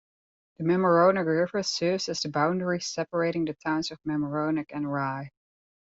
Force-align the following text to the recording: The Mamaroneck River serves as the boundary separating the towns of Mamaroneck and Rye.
The 0.57 0.63
Mamaroneck 0.63 1.27
River 1.27 1.61
serves 1.61 2.09
as 2.09 2.21
the 2.23 2.29
boundary 2.29 2.79
separating 2.79 3.45
the 3.45 3.53
towns 3.53 3.91
of 3.91 4.01
Mamaroneck 4.03 4.71
and 4.71 4.91
Rye. 4.91 5.29